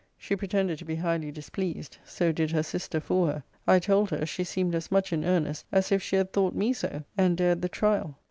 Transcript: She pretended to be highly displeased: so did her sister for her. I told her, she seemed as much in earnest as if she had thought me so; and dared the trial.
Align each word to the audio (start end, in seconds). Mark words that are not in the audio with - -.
She 0.17 0.35
pretended 0.35 0.79
to 0.79 0.85
be 0.85 0.95
highly 0.95 1.31
displeased: 1.31 1.99
so 2.03 2.31
did 2.31 2.49
her 2.49 2.63
sister 2.63 2.99
for 2.99 3.27
her. 3.27 3.43
I 3.67 3.77
told 3.77 4.09
her, 4.09 4.25
she 4.25 4.43
seemed 4.43 4.73
as 4.73 4.91
much 4.91 5.13
in 5.13 5.23
earnest 5.23 5.63
as 5.71 5.91
if 5.91 6.01
she 6.01 6.15
had 6.15 6.33
thought 6.33 6.55
me 6.55 6.73
so; 6.73 7.03
and 7.15 7.37
dared 7.37 7.61
the 7.61 7.69
trial. 7.69 8.17